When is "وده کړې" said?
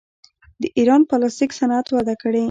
1.89-2.39